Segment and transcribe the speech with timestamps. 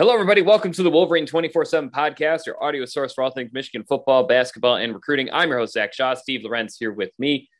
[0.00, 0.40] Hello, everybody.
[0.40, 4.26] Welcome to the Wolverine 24 7 podcast, your audio source for all things Michigan football,
[4.26, 5.28] basketball, and recruiting.
[5.30, 6.14] I'm your host, Zach Shaw.
[6.14, 7.50] Steve Lorenz here with me.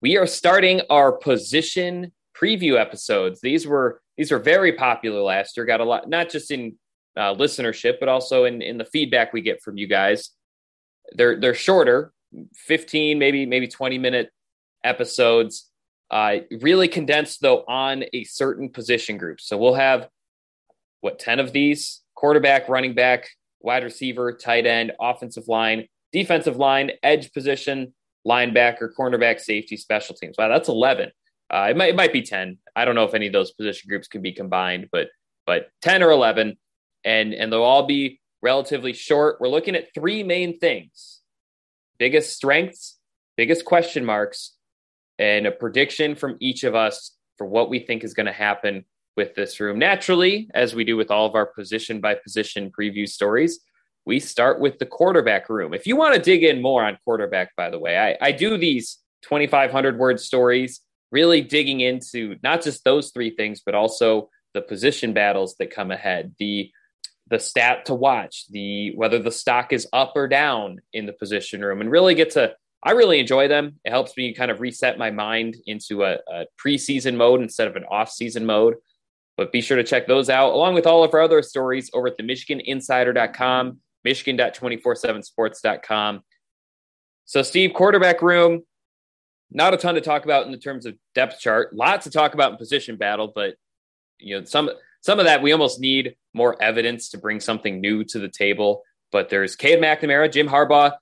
[0.00, 3.40] We are starting our position preview episodes.
[3.40, 5.66] These were these were very popular last year.
[5.66, 6.76] Got a lot, not just in
[7.16, 10.30] uh, listenership, but also in in the feedback we get from you guys.
[11.16, 12.12] They're they're shorter,
[12.54, 14.30] 15, maybe maybe 20 minute
[14.84, 15.72] episodes.
[16.08, 19.40] Uh, really condensed though on a certain position group.
[19.40, 20.08] So we'll have
[21.04, 23.28] what 10 of these quarterback, running back,
[23.60, 27.92] wide receiver, tight end, offensive line, defensive line, edge position,
[28.26, 30.36] linebacker, cornerback, safety, special teams.
[30.38, 31.10] Wow, that's 11.
[31.52, 32.56] Uh, it might it might be 10.
[32.74, 35.08] I don't know if any of those position groups can be combined, but
[35.46, 36.56] but 10 or 11
[37.04, 39.36] and and they'll all be relatively short.
[39.40, 41.20] We're looking at three main things.
[41.98, 42.96] Biggest strengths,
[43.36, 44.54] biggest question marks,
[45.18, 48.86] and a prediction from each of us for what we think is going to happen
[49.16, 49.78] with this room.
[49.78, 53.60] Naturally, as we do with all of our position by position preview stories,
[54.06, 55.72] we start with the quarterback room.
[55.72, 58.56] If you want to dig in more on quarterback, by the way, I, I do
[58.56, 64.62] these 2,500 word stories, really digging into not just those three things, but also the
[64.62, 66.70] position battles that come ahead, the
[67.28, 71.62] the stat to watch, the whether the stock is up or down in the position
[71.62, 72.54] room, and really get to.
[72.86, 73.80] I really enjoy them.
[73.82, 77.76] It helps me kind of reset my mind into a, a preseason mode instead of
[77.76, 78.74] an off-season mode.
[79.36, 82.06] But be sure to check those out along with all of our other stories over
[82.06, 86.22] at the MichiganInsider.com, Michigan.247sports.com.
[87.24, 88.62] So, Steve, quarterback room,
[89.50, 91.74] not a ton to talk about in the terms of depth chart.
[91.74, 93.56] Lots to talk about in position battle, but
[94.18, 98.04] you know, some some of that we almost need more evidence to bring something new
[98.04, 98.82] to the table.
[99.10, 100.92] But there's Cade McNamara, Jim Harbaugh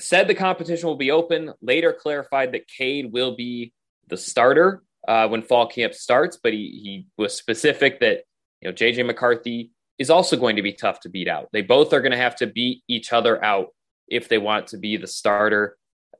[0.00, 3.72] said the competition will be open, later clarified that Cade will be
[4.08, 8.20] the starter uh, when fall camp starts, but he he was specific that
[8.60, 11.48] you know JJ McCarthy is also going to be tough to beat out.
[11.52, 13.68] They both are going to have to beat each other out
[14.06, 15.76] if they want to be the starter.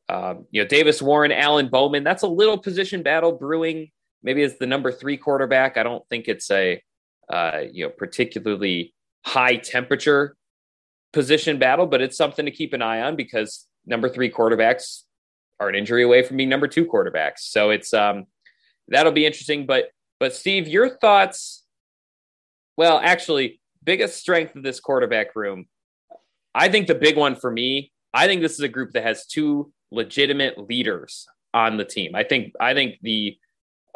[0.09, 3.91] Um, you know, Davis Warren, Alan Bowman, that's a little position battle brewing.
[4.22, 5.77] Maybe as the number three quarterback.
[5.77, 6.82] I don't think it's a
[7.31, 8.94] uh, you know particularly
[9.25, 10.34] high temperature
[11.12, 15.03] position battle, but it's something to keep an eye on because number three quarterbacks
[15.60, 17.41] are an injury away from being number two quarterbacks.
[17.41, 18.27] So it's um,
[18.88, 19.66] that'll be interesting.
[19.66, 19.87] But
[20.21, 21.65] but Steve, your thoughts?
[22.76, 25.66] Well, actually, biggest strength of this quarterback room.
[26.54, 27.93] I think the big one for me.
[28.12, 32.15] I think this is a group that has two legitimate leaders on the team.
[32.15, 33.37] I think I think the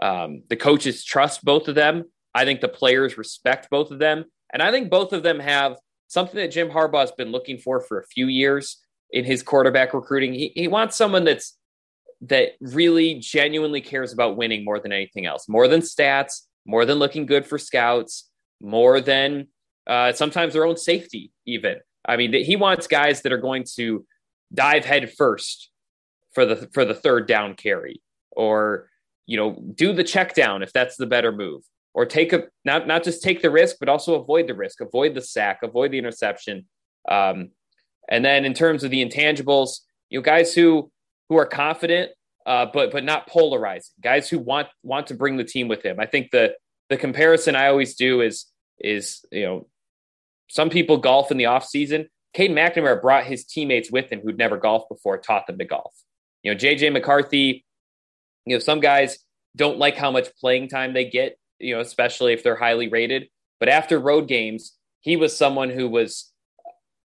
[0.01, 2.05] um, the coaches trust both of them.
[2.35, 5.77] I think the players respect both of them, and I think both of them have
[6.09, 8.79] something that Jim Harbaugh has been looking for for a few years
[9.11, 10.33] in his quarterback recruiting.
[10.33, 11.57] He, he wants someone that's
[12.23, 16.99] that really genuinely cares about winning more than anything else, more than stats, more than
[16.99, 19.49] looking good for scouts, more than
[19.87, 21.77] uh, sometimes their own safety, even.
[22.07, 24.07] I mean, he wants guys that are going to
[24.55, 25.71] dive head first
[26.33, 28.01] for the for the third down carry,
[28.31, 28.89] or
[29.27, 31.63] you know, do the check down if that's the better move,
[31.93, 35.15] or take a not not just take the risk, but also avoid the risk, avoid
[35.15, 36.67] the sack, avoid the interception.
[37.09, 37.51] Um,
[38.09, 40.92] and then in terms of the intangibles, you know, guys who
[41.33, 42.13] who are confident,
[42.45, 43.95] uh, but but not polarizing.
[44.03, 45.99] Guys who want want to bring the team with him.
[45.99, 46.55] I think the
[46.91, 48.47] the comparison I always do is
[48.79, 49.67] is you know
[50.51, 52.09] some people golf in the off season.
[52.35, 55.95] Cade McNamara brought his teammates with him who'd never golfed before, taught them to golf.
[56.43, 57.65] You know, JJ McCarthy.
[58.45, 59.19] You know, some guys
[59.57, 61.39] don't like how much playing time they get.
[61.59, 63.29] You know, especially if they're highly rated.
[63.59, 66.32] But after road games, he was someone who was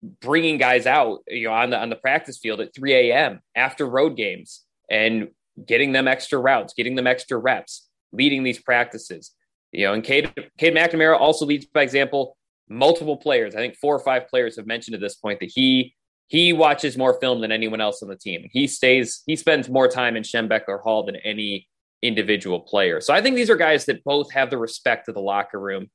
[0.03, 3.41] bringing guys out, you know, on the on the practice field at 3 a.m.
[3.55, 5.29] after road games and
[5.65, 9.31] getting them extra routes, getting them extra reps, leading these practices.
[9.71, 12.37] You know, and Cade, Cade McNamara also leads by example.
[12.69, 15.95] Multiple players, I think four or five players have mentioned at this point that he
[16.27, 18.47] he watches more film than anyone else on the team.
[18.51, 21.67] He stays, he spends more time in Schembechler Hall than any
[22.01, 22.99] individual player.
[22.99, 25.89] So I think these are guys that both have the respect of the locker room.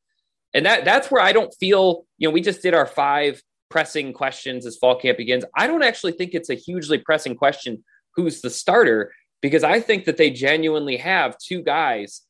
[0.54, 4.12] And that that's where I don't feel, you know, we just did our five pressing
[4.12, 5.46] questions as fall camp begins.
[5.56, 7.82] I don't actually think it's a hugely pressing question
[8.14, 12.20] who's the starter because I think that they genuinely have two guys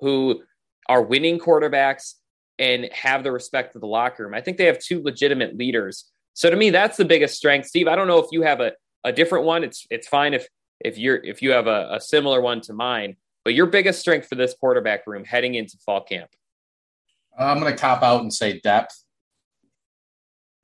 [0.00, 0.42] who
[0.90, 2.16] are winning quarterbacks
[2.58, 4.34] and have the respect of the locker room.
[4.34, 6.04] I think they have two legitimate leaders.
[6.34, 7.68] So to me, that's the biggest strength.
[7.68, 9.64] Steve, I don't know if you have a, a different one.
[9.64, 10.46] It's it's fine if
[10.80, 14.28] if you're if you have a, a similar one to mine, but your biggest strength
[14.28, 16.28] for this quarterback room heading into fall camp.
[17.38, 19.02] I'm going to cop out and say depth.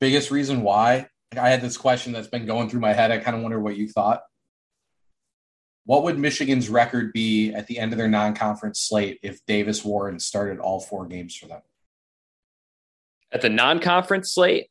[0.01, 3.11] Biggest reason why I had this question that's been going through my head.
[3.11, 4.23] I kind of wonder what you thought.
[5.85, 9.85] What would Michigan's record be at the end of their non conference slate if Davis
[9.85, 11.61] Warren started all four games for them?
[13.33, 14.69] At the non conference slate?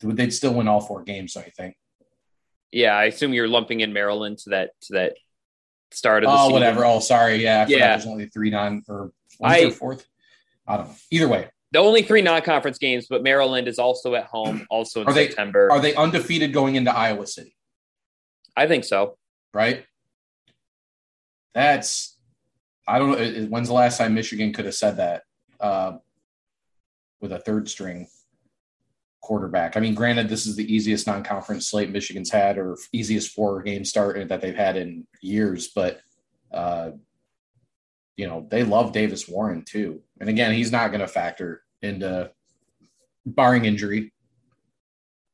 [0.00, 1.76] They'd still win all four games, I think.
[2.72, 5.14] Yeah, I assume you're lumping in Maryland to that to that
[5.92, 6.52] start of the oh, season.
[6.52, 6.84] whatever.
[6.84, 7.36] Oh, sorry.
[7.36, 7.96] Yeah, yeah.
[7.96, 9.12] There's only three non or
[9.42, 10.06] I, fourth.
[10.66, 10.94] I don't know.
[11.10, 15.08] Either way, the only three non-conference games, but Maryland is also at home, also in
[15.08, 15.68] are September.
[15.68, 17.56] They, are they undefeated going into Iowa City?
[18.56, 19.18] I think so.
[19.52, 19.84] Right.
[21.52, 22.16] That's
[22.86, 23.46] I don't know.
[23.46, 25.22] When's the last time Michigan could have said that
[25.58, 25.96] uh,
[27.20, 28.06] with a third string
[29.20, 29.76] quarterback?
[29.76, 34.28] I mean, granted, this is the easiest non-conference slate Michigan's had, or easiest four-game start
[34.28, 36.00] that they've had in years, but.
[36.52, 36.92] Uh,
[38.16, 40.00] you know, they love Davis Warren too.
[40.20, 42.30] And again, he's not going to factor into
[43.26, 44.12] barring injury,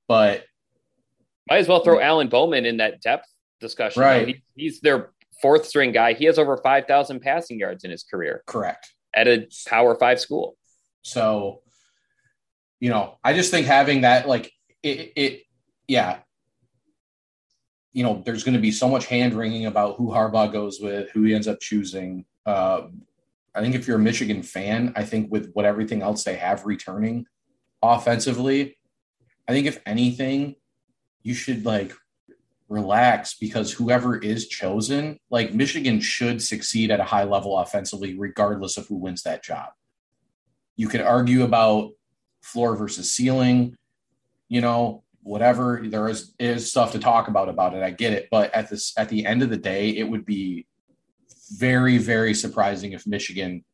[0.08, 0.44] but
[1.48, 3.26] might as well throw Alan Bowman in that depth
[3.60, 4.02] discussion.
[4.02, 4.28] Right.
[4.28, 5.10] He, he's their
[5.42, 6.12] fourth string guy.
[6.12, 8.42] He has over 5,000 passing yards in his career.
[8.46, 8.92] Correct.
[9.14, 10.56] At a power five school.
[11.02, 11.62] So,
[12.78, 14.52] you know, I just think having that, like,
[14.82, 15.42] it, it
[15.88, 16.18] yeah,
[17.92, 21.10] you know, there's going to be so much hand wringing about who Harbaugh goes with,
[21.10, 22.24] who he ends up choosing.
[22.46, 22.82] Uh,
[23.54, 26.64] I think if you're a Michigan fan, I think with what everything else they have
[26.64, 27.26] returning
[27.82, 28.78] offensively,
[29.48, 30.54] I think if anything,
[31.22, 31.92] you should like
[32.68, 38.76] relax because whoever is chosen, like Michigan should succeed at a high level offensively, regardless
[38.76, 39.70] of who wins that job.
[40.76, 41.90] You could argue about
[42.42, 43.76] floor versus ceiling,
[44.48, 45.82] you know, whatever.
[45.84, 47.82] There is is stuff to talk about about it.
[47.82, 50.66] I get it, but at this at the end of the day, it would be
[51.50, 53.64] very, very surprising if Michigan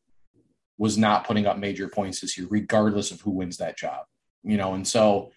[0.79, 4.05] was not putting up major points this year, regardless of who wins that job.
[4.43, 5.33] You know, and so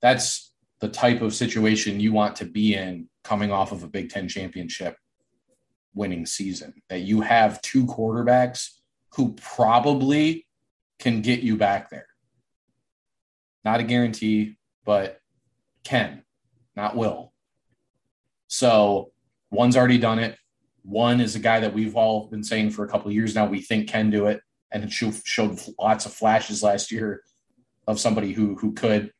[0.00, 4.10] that's the type of situation you want to be in coming off of a Big
[4.10, 4.96] Ten championship
[5.94, 6.74] winning season.
[6.88, 8.70] That you have two quarterbacks
[9.14, 10.46] who probably
[10.98, 12.06] can get you back there.
[13.64, 15.20] Not a guarantee, but
[15.84, 16.22] can,
[16.76, 17.32] not will.
[18.48, 19.10] So
[19.50, 20.38] one's already done it.
[20.86, 23.46] One is a guy that we've all been saying for a couple of years now
[23.46, 24.40] we think can do it,
[24.70, 27.22] and showed lots of flashes last year
[27.88, 29.12] of somebody who who could.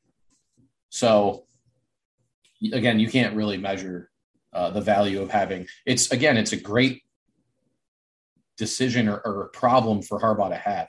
[0.91, 1.47] So
[2.73, 4.11] again, you can't really measure
[4.53, 5.67] uh, the value of having.
[5.85, 7.03] It's again, it's a great
[8.57, 10.89] decision or, or problem for Harbaugh to have.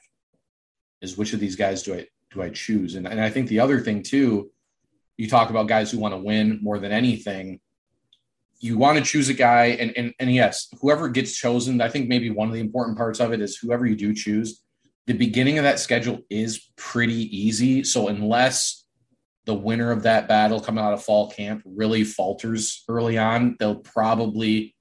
[1.02, 2.94] Is which of these guys do I do I choose?
[2.94, 4.52] And and I think the other thing too,
[5.18, 7.62] you talk about guys who want to win more than anything
[8.60, 12.08] you want to choose a guy and, and and yes whoever gets chosen i think
[12.08, 14.64] maybe one of the important parts of it is whoever you do choose
[15.08, 17.84] the beginning of that schedule is pretty easy.
[17.86, 18.86] So unless
[19.46, 23.78] the winner of that battle coming out of fall camp really falters early on they'll
[23.78, 24.76] probably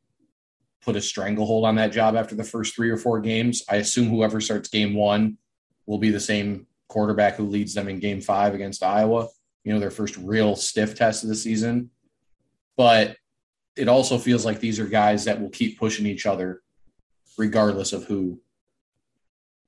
[0.82, 3.62] put a stranglehold on that job after the first three or four games.
[3.70, 5.38] I assume whoever starts game one
[5.86, 9.28] will be the same quarterback who leads them in game five against iowa
[9.64, 11.90] you know their first real stiff test of the season.
[12.76, 13.16] But
[13.76, 16.62] it also feels like these are guys that will keep pushing each other
[17.38, 18.40] regardless of who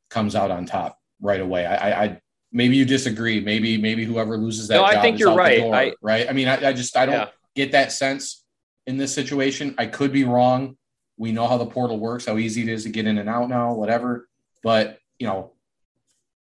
[0.09, 1.67] comes out on top right away.
[1.67, 2.21] I, I
[2.53, 3.41] maybe you disagree.
[3.41, 4.77] Maybe maybe whoever loses that.
[4.77, 5.61] No, I think you're right.
[5.61, 6.29] Door, I, right.
[6.29, 7.29] I mean, I, I just I don't yeah.
[7.55, 8.45] get that sense
[8.87, 9.75] in this situation.
[9.79, 10.77] I could be wrong.
[11.17, 13.49] We know how the portal works, how easy it is to get in and out
[13.49, 14.29] now, whatever.
[14.63, 15.53] But you know,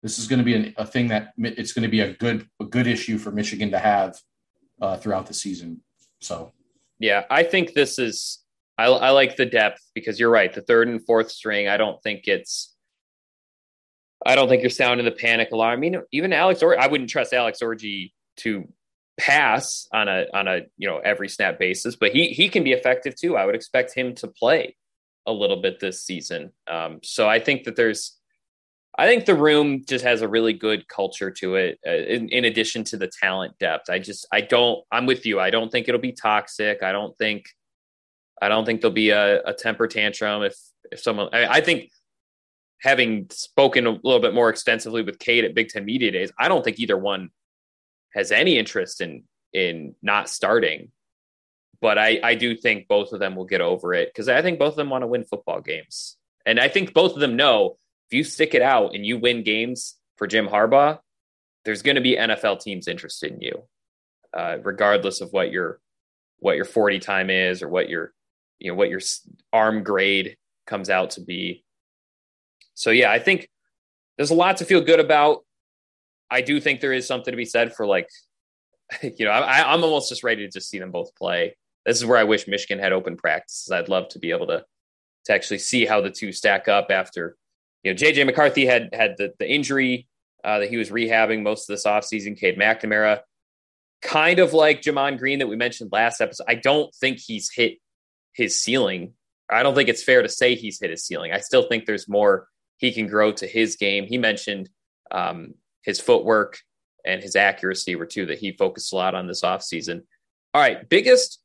[0.03, 2.47] this is going to be an, a thing that it's going to be a good
[2.59, 4.19] a good issue for Michigan to have
[4.81, 5.81] uh, throughout the season.
[6.19, 6.51] So
[6.99, 8.39] yeah, I think this is.
[8.77, 10.53] I, I like the depth because you're right.
[10.53, 12.73] The third and fourth string, I don't think it's.
[14.25, 15.73] I don't think you're sounding the panic alarm.
[15.73, 18.67] I mean, even Alex or I wouldn't trust Alex Orji to
[19.17, 22.73] pass on a on a you know every snap basis, but he he can be
[22.73, 23.37] effective too.
[23.37, 24.75] I would expect him to play
[25.25, 26.51] a little bit this season.
[26.67, 28.17] Um, so I think that there's
[28.97, 31.79] I think the room just has a really good culture to it.
[31.85, 34.83] Uh, in, in, addition to the talent depth, I just I don't.
[34.91, 35.39] I'm with you.
[35.39, 36.81] I don't think it'll be toxic.
[36.81, 37.45] I don't think.
[38.41, 40.55] I don't think there'll be a, a temper tantrum if
[40.91, 41.29] if someone.
[41.33, 41.89] I, I, think
[42.81, 46.47] having spoken a little bit more extensively with Cade at Big Ten Media Days, I
[46.47, 47.31] don't think either one
[48.13, 50.91] has any interest in in not starting.
[51.81, 54.57] But I I do think both of them will get over it because I think
[54.57, 57.77] both of them want to win football games, and I think both of them know
[58.15, 60.99] you stick it out and you win games for Jim Harbaugh,
[61.65, 63.63] there's going to be NFL teams interested in you,
[64.33, 65.79] uh, regardless of what your
[66.39, 68.13] what your 40 time is or what your
[68.59, 69.01] you know what your
[69.51, 71.63] arm grade comes out to be.
[72.73, 73.49] So yeah, I think
[74.17, 75.43] there's a lot to feel good about.
[76.29, 78.09] I do think there is something to be said for like,
[79.03, 81.55] you know, I, I'm almost just ready to just see them both play.
[81.85, 83.71] This is where I wish Michigan had open practices.
[83.71, 84.65] I'd love to be able to
[85.25, 87.35] to actually see how the two stack up after,
[87.85, 90.07] you know, JJ McCarthy had had the, the injury
[90.43, 92.37] uh, that he was rehabbing most of this offseason.
[92.37, 93.19] Cade McNamara,
[94.01, 96.47] kind of like Gemon Green that we mentioned last episode.
[96.49, 97.77] I don't think he's hit
[98.33, 99.13] his ceiling.
[99.51, 101.31] I don't think it's fair to say he's hit his ceiling.
[101.31, 104.07] I still think there's more he can grow to his game.
[104.07, 104.67] He mentioned
[105.11, 106.57] um, his footwork
[107.05, 110.01] and his accuracy were two that he focused a lot on this offseason.
[110.55, 111.39] All right, biggest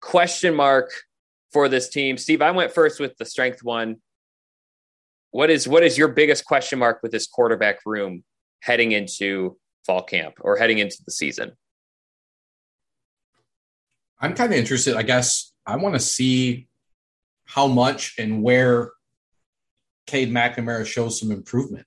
[0.00, 0.90] question mark
[1.52, 2.18] for this team.
[2.18, 3.98] Steve, I went first with the strength one.
[5.34, 8.22] What is what is your biggest question mark with this quarterback room
[8.60, 11.56] heading into fall camp or heading into the season?
[14.20, 14.94] I'm kind of interested.
[14.94, 16.68] I guess I want to see
[17.46, 18.92] how much and where
[20.06, 21.84] Cade McNamara shows some improvement.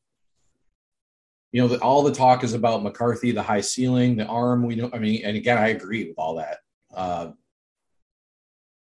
[1.54, 4.66] You know, the, all the talk is about McCarthy, the high ceiling, the arm.
[4.66, 6.58] We know, I mean, and again, I agree with all that.
[6.94, 7.32] Uh,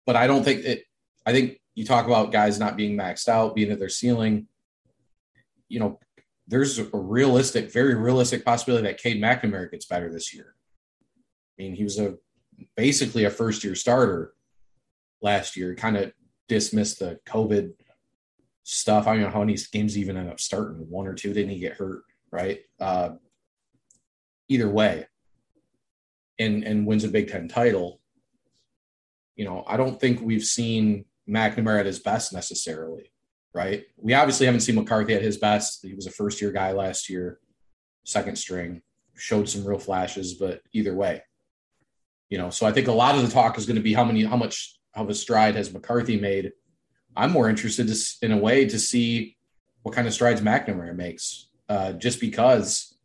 [0.05, 0.83] but I don't think it.
[1.25, 4.49] I think you talk about guys not being maxed out, being at their ceiling.
[5.69, 6.01] You know,
[6.49, 10.57] there's a realistic, very realistic possibility that Cade McNamara gets better this year.
[11.57, 12.17] I mean, he was a
[12.77, 14.35] basically a first year starter
[15.23, 15.77] last year.
[15.77, 16.13] Kind of
[16.49, 17.75] dismissed the COVID
[18.65, 19.07] stuff.
[19.07, 20.85] I don't know how many games even ended up starting.
[20.91, 21.33] One or two.
[21.33, 22.03] Didn't he get hurt?
[22.33, 22.59] Right.
[22.81, 23.11] Uh,
[24.49, 25.07] either way,
[26.41, 28.01] and and wins a Big Ten title.
[29.37, 33.13] You know, I don't think we've seen McNamara at his best necessarily.
[33.55, 33.85] Right.
[33.97, 35.81] We obviously haven't seen McCarthy at his best.
[35.83, 37.41] He was a first year guy last year,
[38.05, 38.83] second string,
[39.17, 41.23] showed some real flashes, but either way,
[42.29, 42.51] you know.
[42.51, 44.37] So I think a lot of the talk is going to be how many, how
[44.37, 46.53] much of a stride has McCarthy made
[47.19, 49.37] I'm more interested to, in a way to see
[49.83, 52.97] what kind of strides McNamara makes, uh, just because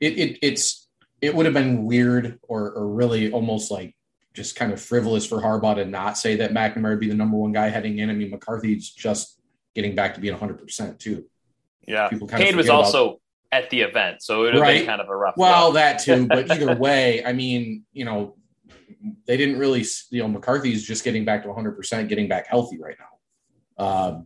[0.00, 0.88] it, it it's
[1.20, 3.94] it would have been weird or, or really almost like
[4.34, 7.36] just kind of frivolous for Harbaugh to not say that McNamara would be the number
[7.36, 8.10] one guy heading in.
[8.10, 9.40] I mean, McCarthy's just
[9.74, 11.24] getting back to being 100 percent too.
[11.86, 13.20] Yeah, People kind Cade was also about,
[13.52, 14.78] at the event, so it would have right?
[14.78, 15.36] been kind of a rough.
[15.36, 18.36] Well, that too, but either way, I mean, you know,
[19.26, 22.96] they didn't really, you know, McCarthy's just getting back to 100%, getting back healthy right
[22.98, 23.84] now.
[23.84, 24.20] Uh,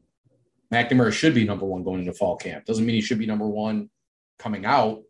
[0.72, 2.64] McNamara should be number one going into fall camp.
[2.64, 3.90] Doesn't mean he should be number one
[4.38, 5.02] coming out,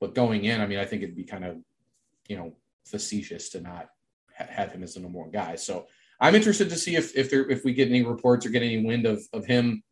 [0.00, 1.58] but going in, I mean, I think it'd be kind of,
[2.28, 2.54] you know,
[2.84, 3.88] facetious to not
[4.36, 5.56] have him as the number one guy.
[5.56, 5.86] So
[6.20, 8.84] I'm interested to see if if there if we get any reports or get any
[8.84, 9.82] wind of of him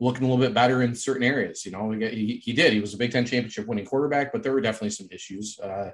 [0.00, 1.64] looking a little bit better in certain areas.
[1.64, 2.72] You know, he, he did.
[2.72, 5.58] He was a Big Ten championship winning quarterback, but there were definitely some issues.
[5.58, 5.92] Uh,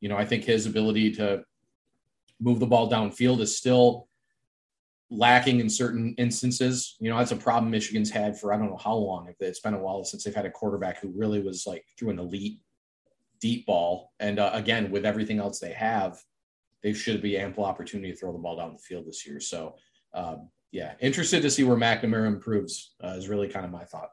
[0.00, 1.42] you know, I think his ability to
[2.38, 4.08] move the ball downfield is still
[5.10, 6.96] lacking in certain instances.
[7.00, 9.32] You know, that's a problem Michigan's had for I don't know how long.
[9.40, 12.18] It's been a while since they've had a quarterback who really was like threw an
[12.18, 12.60] elite
[13.40, 14.12] deep ball.
[14.20, 16.18] And uh, again, with everything else they have,
[16.82, 19.40] they should be ample opportunity to throw the ball down the field this year.
[19.40, 19.74] So,
[20.14, 24.10] um, yeah, interested to see where McNamara improves uh, is really kind of my thought.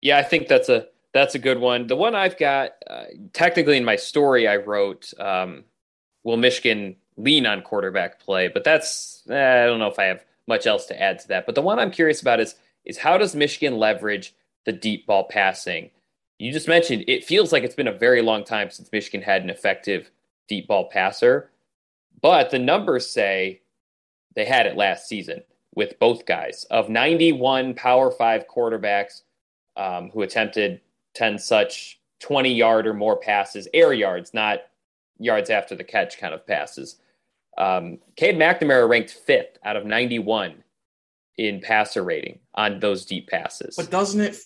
[0.00, 1.86] Yeah, I think that's a that's a good one.
[1.86, 5.64] The one I've got, uh, technically in my story, I wrote, um,
[6.24, 10.24] "Will Michigan lean on quarterback play?" But that's eh, I don't know if I have
[10.46, 11.46] much else to add to that.
[11.46, 14.34] But the one I'm curious about is is how does Michigan leverage
[14.66, 15.90] the deep ball passing?
[16.38, 19.42] You just mentioned it feels like it's been a very long time since Michigan had
[19.42, 20.10] an effective
[20.48, 21.50] deep ball passer,
[22.20, 23.60] but the numbers say
[24.34, 25.42] they had it last season
[25.74, 26.64] with both guys.
[26.70, 29.22] Of 91 Power Five quarterbacks
[29.76, 30.80] um, who attempted
[31.14, 34.60] 10 such 20 yard or more passes, air yards, not
[35.18, 36.96] yards after the catch kind of passes.
[37.56, 40.64] Um, Cade McNamara ranked fifth out of 91
[41.36, 43.76] in passer rating on those deep passes.
[43.76, 44.36] But doesn't it?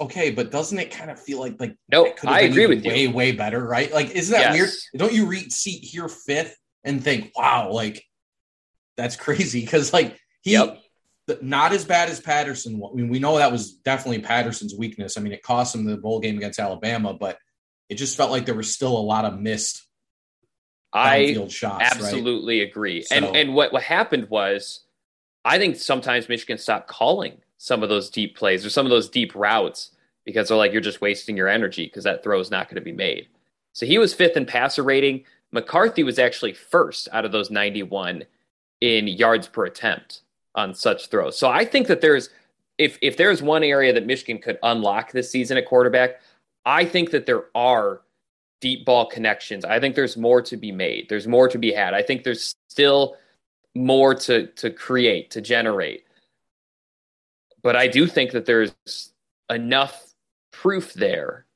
[0.00, 2.04] Okay, but doesn't it kind of feel like like no?
[2.04, 3.08] Nope, I agree with way, you.
[3.10, 3.92] Way way better, right?
[3.92, 4.54] Like, isn't that yes.
[4.54, 4.70] weird?
[4.96, 8.04] Don't you read seat here fifth and think, wow, like
[8.96, 9.60] that's crazy?
[9.60, 10.78] Because like he yep
[11.40, 12.82] not as bad as Patterson.
[12.82, 15.16] I mean, we know that was definitely Patterson's weakness.
[15.16, 17.38] I mean, it cost him the bowl game against Alabama, but
[17.88, 19.86] it just felt like there was still a lot of missed
[20.92, 21.84] I shots.
[21.84, 22.68] Absolutely right?
[22.68, 23.02] agree.
[23.02, 24.84] So, and and what what happened was,
[25.44, 29.08] I think sometimes Michigan stopped calling some of those deep plays or some of those
[29.08, 29.92] deep routes
[30.24, 32.80] because they're like you're just wasting your energy because that throw is not going to
[32.80, 33.28] be made.
[33.72, 35.22] So he was fifth in passer rating.
[35.52, 38.24] McCarthy was actually first out of those 91
[38.80, 40.22] in yards per attempt
[40.56, 41.38] on such throws.
[41.38, 42.30] So I think that there's
[42.78, 46.20] if if there's one area that Michigan could unlock this season at quarterback,
[46.66, 48.00] I think that there are
[48.60, 49.64] deep ball connections.
[49.64, 51.08] I think there's more to be made.
[51.08, 51.94] There's more to be had.
[51.94, 53.16] I think there's still
[53.76, 56.02] more to to create, to generate.
[57.62, 58.74] But I do think that there's
[59.50, 60.14] enough
[60.52, 61.46] proof there,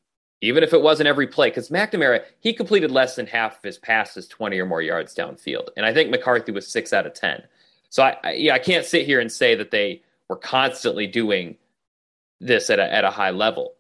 [0.41, 3.79] even if it wasn't every play, because McNamara, he completed less than half of his
[3.79, 5.69] passes 20 or more yards downfield.
[5.77, 7.43] And I think McCarthy was six out of 10.
[7.91, 11.57] So I, I yeah, I can't sit here and say that they were constantly doing
[12.41, 13.75] this at a, at a high level.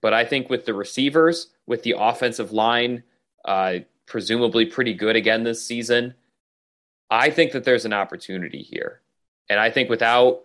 [0.00, 3.02] But I think with the receivers, with the offensive line,
[3.44, 6.14] uh, presumably pretty good again this season,
[7.10, 9.00] I think that there's an opportunity here.
[9.48, 10.42] And I think without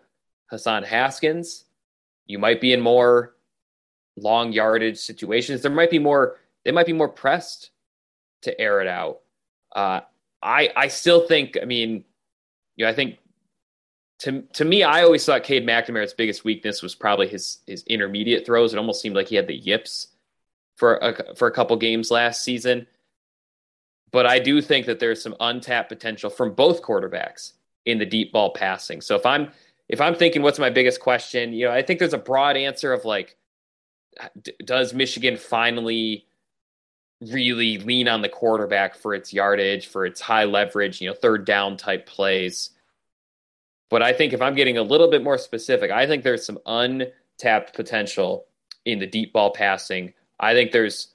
[0.50, 1.66] Hassan Haskins,
[2.26, 3.36] you might be in more
[4.18, 5.62] long yardage situations.
[5.62, 7.72] There might be more, they might be more pressed
[8.44, 9.22] to air it out.
[9.76, 10.02] Uh,
[10.42, 12.06] I, I still think, I mean,
[12.76, 13.18] you know, I think
[14.20, 18.46] to to me, I always thought Cade McNamara's biggest weakness was probably his his intermediate
[18.46, 18.74] throws.
[18.74, 20.08] It almost seemed like he had the yips
[20.78, 22.88] for a, for a couple games last season.
[24.12, 27.54] But I do think that there's some untapped potential from both quarterbacks
[27.86, 29.02] in the deep ball passing.
[29.02, 29.52] So if I'm
[29.88, 32.92] if I'm thinking what's my biggest question, you know, I think there's a broad answer
[32.94, 33.38] of like,
[34.64, 36.26] does Michigan finally
[37.22, 41.46] really lean on the quarterback for its yardage, for its high leverage, you know, third
[41.46, 42.72] down type plays?
[43.90, 46.60] But I think if I'm getting a little bit more specific, I think there's some
[46.66, 48.46] untapped potential
[48.86, 50.14] in the deep ball passing.
[50.40, 51.14] I think there's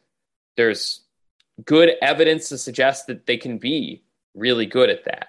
[0.57, 1.03] there's
[1.65, 4.03] good evidence to suggest that they can be
[4.35, 5.29] really good at that.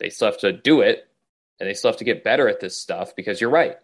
[0.00, 1.08] They still have to do it,
[1.60, 3.76] and they still have to get better at this stuff because you're right.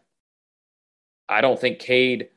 [1.28, 2.28] I don't think Cade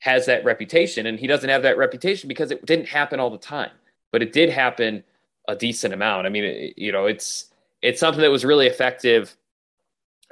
[0.00, 3.38] has that reputation, and he doesn't have that reputation because it didn't happen all the
[3.38, 3.70] time,
[4.10, 5.04] but it did happen
[5.48, 6.26] a decent amount.
[6.26, 7.52] I mean, it, you know, it's
[7.82, 9.36] it's something that was really effective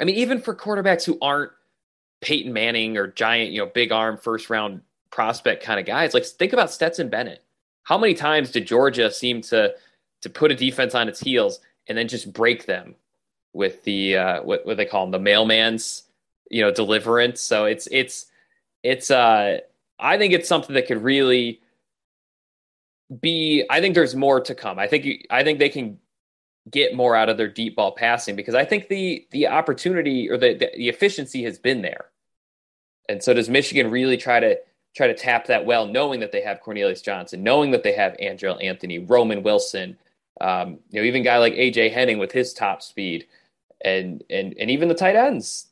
[0.01, 1.53] I mean, even for quarterbacks who aren't
[2.23, 4.81] Peyton Manning or giant, you know, big arm first round
[5.11, 7.45] prospect kind of guys, like think about Stetson Bennett.
[7.83, 9.75] How many times did Georgia seem to
[10.23, 12.95] to put a defense on its heels and then just break them
[13.52, 16.04] with the uh, what what they call them, the mailman's
[16.50, 17.41] you know deliverance?
[17.41, 18.26] So it's it's
[18.82, 19.58] it's uh
[19.99, 21.60] I think it's something that could really
[23.21, 23.65] be.
[23.69, 24.78] I think there's more to come.
[24.78, 25.99] I think I think they can
[26.71, 30.36] get more out of their deep ball passing because I think the the opportunity or
[30.36, 32.06] the, the, the efficiency has been there.
[33.08, 34.58] And so does Michigan really try to
[34.95, 38.17] try to tap that well, knowing that they have Cornelius Johnson, knowing that they have
[38.19, 39.97] Andrel Anthony, Roman Wilson,
[40.41, 43.26] um, you know, even guy like AJ Henning with his top speed,
[43.84, 45.66] and and and even the tight ends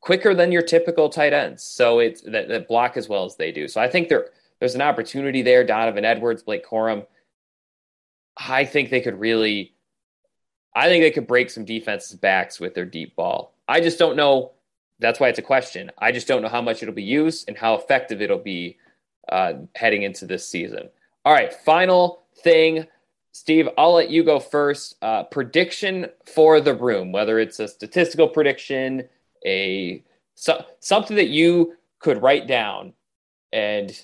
[0.00, 1.62] quicker than your typical tight ends.
[1.62, 3.68] So it's that, that block as well as they do.
[3.68, 5.64] So I think there there's an opportunity there.
[5.64, 7.06] Donovan Edwards, Blake Corum.
[8.36, 9.74] I think they could really
[10.74, 13.54] I think they could break some defenses' backs with their deep ball.
[13.68, 14.52] I just don't know.
[14.98, 15.90] That's why it's a question.
[15.98, 18.78] I just don't know how much it'll be used and how effective it'll be
[19.28, 20.88] uh, heading into this season.
[21.24, 22.86] All right, final thing.
[23.32, 24.96] Steve, I'll let you go first.
[25.02, 29.08] Uh, prediction for the room, whether it's a statistical prediction,
[29.44, 32.92] a so, something that you could write down
[33.52, 33.98] and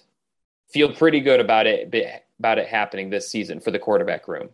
[0.71, 1.95] feel pretty good about it
[2.38, 4.49] about it happening this season for the quarterback room.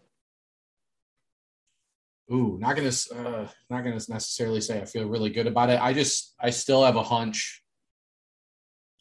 [2.33, 5.81] Ooh, not gonna uh, not gonna necessarily say I feel really good about it.
[5.81, 7.63] I just I still have a hunch.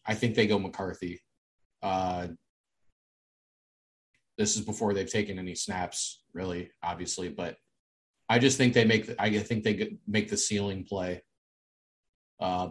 [0.05, 1.21] I think they go McCarthy.
[1.81, 2.27] Uh,
[4.37, 7.57] this is before they've taken any snaps, really, obviously, but
[8.29, 9.09] I just think they make.
[9.19, 11.23] I think they make the ceiling play.
[12.39, 12.69] Uh,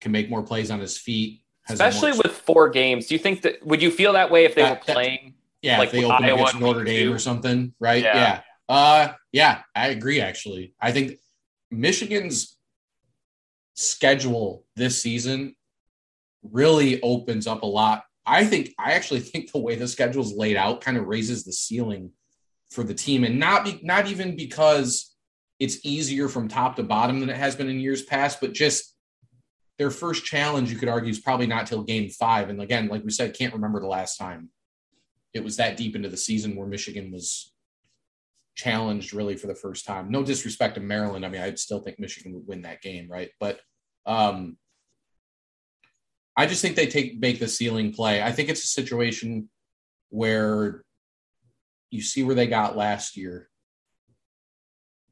[0.00, 3.06] can make more plays on his feet, especially with four games.
[3.06, 5.34] Do you think that would you feel that way if they that, were playing?
[5.62, 8.02] That, yeah, like if they open Iowa against Notre Dame or something, right?
[8.02, 8.16] yeah.
[8.16, 10.20] yeah uh, yeah, I agree.
[10.20, 11.18] Actually, I think
[11.70, 12.56] Michigan's
[13.74, 15.54] schedule this season
[16.42, 18.04] really opens up a lot.
[18.24, 21.44] I think I actually think the way the schedule is laid out kind of raises
[21.44, 22.12] the ceiling
[22.70, 25.14] for the team, and not be, not even because
[25.58, 28.96] it's easier from top to bottom than it has been in years past, but just
[29.78, 32.48] their first challenge, you could argue, is probably not till game five.
[32.48, 34.50] And again, like we said, can't remember the last time
[35.34, 37.52] it was that deep into the season where Michigan was
[38.54, 40.10] challenged really for the first time.
[40.10, 41.24] No disrespect to Maryland.
[41.24, 43.30] I mean, I'd still think Michigan would win that game, right?
[43.40, 43.60] But
[44.04, 44.56] um,
[46.36, 48.22] I just think they take make the ceiling play.
[48.22, 49.48] I think it's a situation
[50.08, 50.82] where
[51.90, 53.48] you see where they got last year.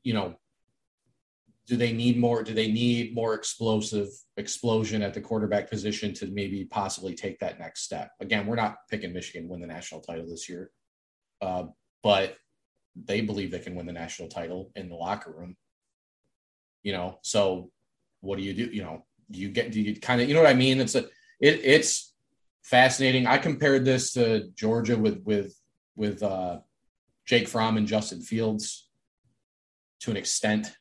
[0.03, 0.37] You know,
[1.67, 2.43] do they need more?
[2.43, 7.59] Do they need more explosive explosion at the quarterback position to maybe possibly take that
[7.59, 8.11] next step?
[8.21, 10.71] Again, we're not picking Michigan win the national title this year,
[11.43, 11.65] uh,
[12.03, 12.37] but
[12.97, 15.57] they believe they can win the national title in the locker room.
[16.83, 17.71] You know, so
[18.21, 18.65] what do you do?
[18.73, 19.05] You know,
[19.39, 20.81] you get do you kind of you know what I mean?
[20.81, 21.05] It's a
[21.41, 22.13] it it's
[22.63, 23.27] fascinating.
[23.27, 25.55] I compared this to Georgia with with
[25.97, 26.61] with uh,
[27.27, 28.89] Jake Fromm and Justin Fields
[30.01, 30.73] to an extent.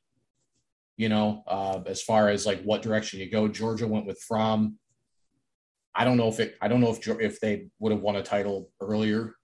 [0.98, 4.78] You know, uh, as far as like what direction you go, Georgia went with Fromm.
[5.96, 6.56] I don't know if it.
[6.62, 9.36] I don't know if if they would have won a title earlier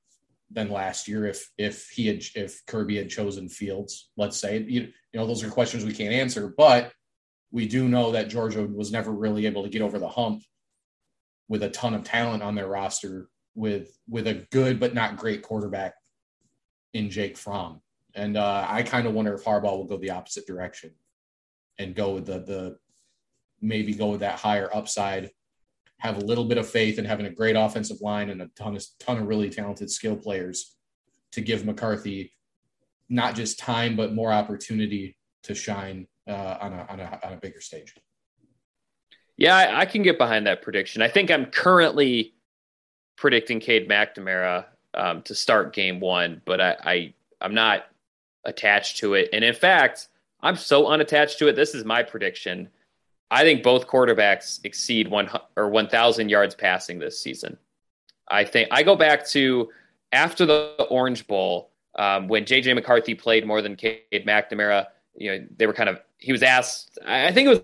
[0.51, 4.09] than last year if if he had if Kirby had chosen Fields.
[4.17, 6.91] Let's say you, you know those are questions we can't answer, but
[7.55, 10.43] we do know that Georgia was never really able to get over the hump
[11.47, 15.41] with a ton of talent on their roster with with a good but not great
[15.41, 15.93] quarterback
[16.93, 17.79] in Jake Fromm.
[18.13, 20.91] And uh, I kind of wonder if Harbaugh will go the opposite direction
[21.79, 22.77] and go with the the
[23.61, 25.31] maybe go with that higher upside,
[25.99, 28.75] have a little bit of faith in having a great offensive line and a ton
[28.75, 30.75] of ton of really talented skill players
[31.31, 32.33] to give McCarthy
[33.07, 37.38] not just time but more opportunity to shine uh, on, a, on, a, on a
[37.38, 37.95] bigger stage.
[39.38, 41.01] Yeah, I, I, can get behind that prediction.
[41.01, 42.33] I think I'm currently
[43.17, 47.85] predicting Cade McNamara um, to start game one, but I, I I'm not
[48.45, 49.29] attached to it.
[49.33, 50.07] And in fact,
[50.41, 51.55] I'm so unattached to it.
[51.55, 52.69] This is my prediction.
[53.29, 57.57] I think both quarterbacks exceed one or 1,000 yards passing this season.
[58.27, 59.69] I think I go back to
[60.11, 65.45] after the Orange Bowl um, when JJ McCarthy played more than Cade McNamara you know,
[65.58, 66.97] they were kind of he was asked.
[67.06, 67.62] I think it was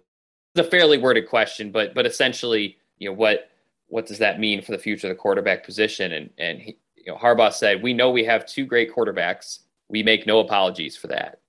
[0.55, 3.49] a fairly worded question, but but essentially, you know, what
[3.87, 6.11] what does that mean for the future of the quarterback position?
[6.11, 9.59] And and he, you know, Harbaugh said, "We know we have two great quarterbacks.
[9.89, 11.39] We make no apologies for that."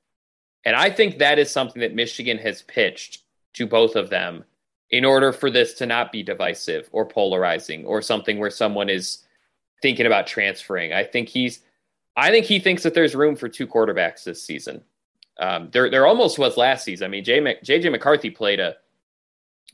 [0.64, 3.22] And I think that is something that Michigan has pitched
[3.54, 4.44] to both of them
[4.90, 9.24] in order for this to not be divisive or polarizing or something where someone is
[9.80, 10.92] thinking about transferring.
[10.92, 11.60] I think he's
[12.16, 14.82] I think he thinks that there's room for two quarterbacks this season.
[15.38, 17.06] Um, there, there almost was last season.
[17.06, 18.76] I mean, JJ McCarthy played a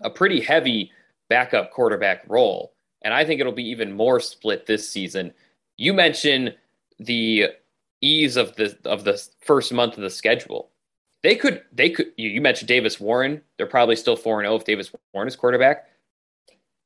[0.00, 0.92] a pretty heavy
[1.28, 5.32] backup quarterback role, and I think it'll be even more split this season.
[5.76, 6.54] You mentioned
[6.98, 7.48] the
[8.00, 10.70] ease of the of the first month of the schedule.
[11.22, 13.42] They could they could you, mentioned Davis Warren.
[13.56, 15.86] They're probably still four and zero oh if Davis Warren is quarterback.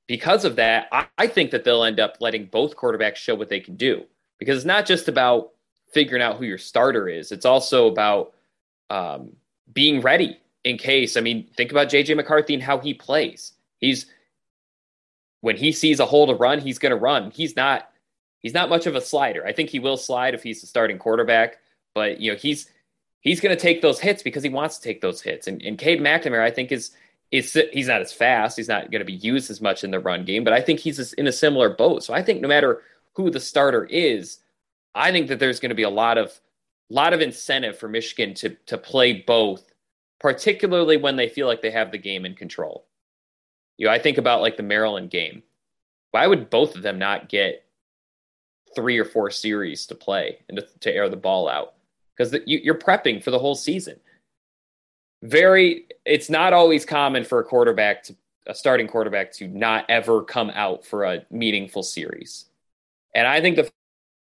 [0.09, 3.49] Because of that, I, I think that they'll end up letting both quarterbacks show what
[3.49, 4.05] they can do
[4.39, 5.53] because it's not just about
[5.93, 7.31] figuring out who your starter is.
[7.31, 8.33] It's also about
[8.93, 9.33] um,
[9.73, 11.17] being ready in case.
[11.17, 13.53] I mean, think about JJ McCarthy and how he plays.
[13.79, 14.07] He's
[15.41, 17.31] when he sees a hole to run, he's going to run.
[17.31, 17.89] He's not
[18.41, 19.47] he's not much of a slider.
[19.47, 21.57] I think he will slide if he's the starting quarterback,
[21.95, 22.71] but you know he's
[23.21, 25.47] he's going to take those hits because he wants to take those hits.
[25.47, 26.91] And, and Cade McNamara, I think is
[27.31, 28.59] is he's not as fast.
[28.59, 30.81] He's not going to be used as much in the run game, but I think
[30.81, 32.05] he's in a similar boat.
[32.05, 32.83] So I think no matter
[33.15, 34.39] who the starter is,
[34.95, 36.39] I think that there's going to be a lot of
[36.93, 39.73] lot of incentive for Michigan to to play both,
[40.21, 42.87] particularly when they feel like they have the game in control.
[43.79, 45.43] You know, I think about like the Maryland game.
[46.11, 47.65] Why would both of them not get
[48.75, 51.75] three or four series to play and to, to air the ball out?
[52.15, 53.99] Because you, you're prepping for the whole season.
[55.23, 60.23] Very, it's not always common for a quarterback to a starting quarterback to not ever
[60.23, 62.47] come out for a meaningful series.
[63.15, 63.71] And I think the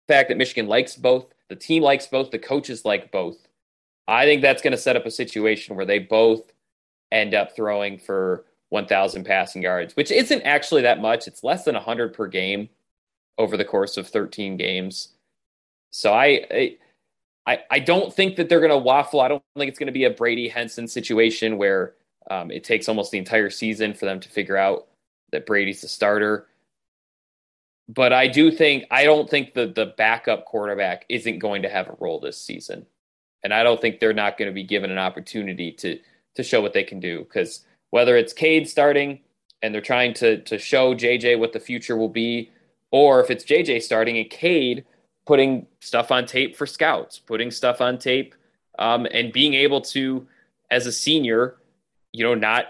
[0.08, 3.36] fact that Michigan likes both the team likes both, the coaches like both.
[4.06, 6.52] I think that's going to set up a situation where they both
[7.12, 11.26] end up throwing for 1,000 passing yards, which isn't actually that much.
[11.26, 12.68] It's less than 100 per game
[13.38, 15.10] over the course of 13 games.
[15.90, 16.76] So I,
[17.46, 19.20] I, I don't think that they're going to waffle.
[19.20, 21.94] I don't think it's going to be a Brady Henson situation where
[22.30, 24.88] um, it takes almost the entire season for them to figure out
[25.30, 26.48] that Brady's the starter
[27.88, 31.88] but I do think I don't think that the backup quarterback isn't going to have
[31.88, 32.86] a role this season,
[33.42, 35.98] and I don't think they're not going to be given an opportunity to
[36.34, 39.20] to show what they can do because whether it's Cade starting
[39.62, 42.50] and they're trying to to show JJ what the future will be,
[42.90, 44.84] or if it's JJ starting and Cade
[45.26, 48.34] putting stuff on tape for scouts, putting stuff on tape,
[48.78, 50.26] um, and being able to,
[50.70, 51.56] as a senior,
[52.12, 52.66] you know, not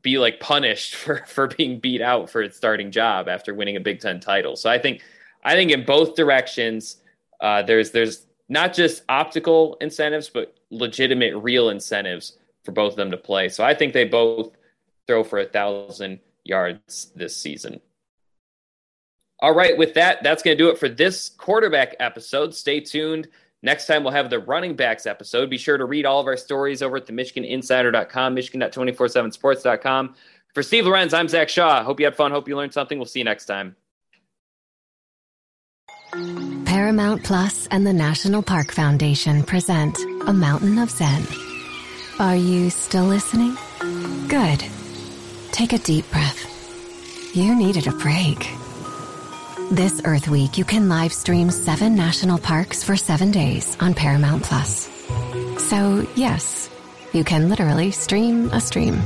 [0.00, 3.80] be like punished for for being beat out for its starting job after winning a
[3.80, 4.56] Big Ten title.
[4.56, 5.02] So I think
[5.44, 6.96] I think in both directions,
[7.40, 13.10] uh, there's there's not just optical incentives, but legitimate, real incentives for both of them
[13.10, 13.48] to play.
[13.48, 14.52] So I think they both
[15.06, 17.80] throw for a thousand yards this season.
[19.40, 22.54] All right, with that, that's going to do it for this quarterback episode.
[22.54, 23.26] Stay tuned
[23.62, 25.48] Next time, we'll have the running backs episode.
[25.48, 30.14] Be sure to read all of our stories over at the MichiganInsider.com, Michigan.247sports.com.
[30.52, 31.82] For Steve Lorenz, I'm Zach Shaw.
[31.84, 32.32] Hope you had fun.
[32.32, 32.98] Hope you learned something.
[32.98, 33.76] We'll see you next time.
[36.66, 41.26] Paramount Plus and the National Park Foundation present A Mountain of Zen
[42.18, 43.56] Are you still listening?
[44.28, 44.62] Good.
[45.52, 47.34] Take a deep breath.
[47.34, 48.46] You needed a break.
[49.70, 54.42] This Earth Week, you can live stream seven national parks for seven days on Paramount
[54.42, 54.90] Plus.
[55.58, 56.68] So, yes,
[57.12, 59.00] you can literally stream a stream.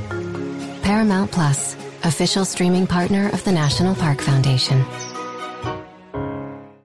[0.83, 4.85] Paramount Plus, official streaming partner of the National Park Foundation.